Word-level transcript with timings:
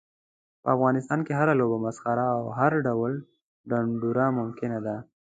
په 0.61 0.67
افغانستان 0.75 1.19
کې 1.25 1.33
هره 1.39 1.53
لوبه، 1.59 1.77
مسخره 1.85 2.25
او 2.37 2.41
هر 2.59 2.71
ډول 2.87 3.13
ډنډوره 3.69 4.25
ممکنه 4.39 4.79
ده. 4.85 4.95